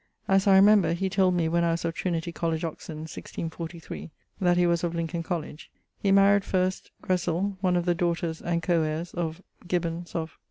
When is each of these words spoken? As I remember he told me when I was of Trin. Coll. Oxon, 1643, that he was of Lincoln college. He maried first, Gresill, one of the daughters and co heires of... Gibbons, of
As 0.27 0.47
I 0.47 0.55
remember 0.55 0.93
he 0.93 1.11
told 1.11 1.35
me 1.35 1.47
when 1.47 1.63
I 1.63 1.69
was 1.73 1.85
of 1.85 1.93
Trin. 1.93 2.19
Coll. 2.33 2.53
Oxon, 2.55 3.01
1643, 3.01 4.09
that 4.39 4.57
he 4.57 4.65
was 4.65 4.83
of 4.83 4.95
Lincoln 4.95 5.21
college. 5.21 5.69
He 5.99 6.11
maried 6.11 6.43
first, 6.43 6.89
Gresill, 7.03 7.55
one 7.61 7.75
of 7.75 7.85
the 7.85 7.93
daughters 7.93 8.41
and 8.41 8.63
co 8.63 8.79
heires 8.81 9.13
of... 9.13 9.43
Gibbons, 9.67 10.15
of 10.15 10.39